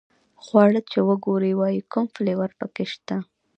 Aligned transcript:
خواړه 0.43 0.81
چې 0.91 0.99
وګوري 1.07 1.51
وایي 1.55 1.81
کوم 1.91 2.05
فلېور 2.13 2.51
په 2.59 2.67
کې 2.73 2.85
شته. 2.93 3.17